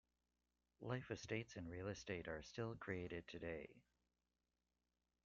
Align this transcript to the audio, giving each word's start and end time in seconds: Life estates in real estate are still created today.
Life 0.81 1.11
estates 1.11 1.55
in 1.57 1.67
real 1.69 1.87
estate 1.87 2.27
are 2.27 2.41
still 2.41 2.75
created 2.75 3.27
today. 3.27 3.69